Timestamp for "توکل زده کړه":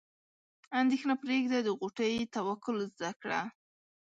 2.35-3.41